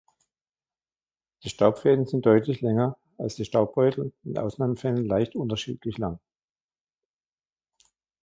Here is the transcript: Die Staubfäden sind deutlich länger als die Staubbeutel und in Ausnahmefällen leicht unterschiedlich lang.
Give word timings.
Die 1.43 1.49
Staubfäden 1.51 2.07
sind 2.07 2.25
deutlich 2.25 2.61
länger 2.61 2.97
als 3.19 3.35
die 3.35 3.45
Staubbeutel 3.45 4.05
und 4.05 4.13
in 4.31 4.35
Ausnahmefällen 4.39 5.05
leicht 5.05 5.35
unterschiedlich 5.35 5.99
lang. 5.99 6.19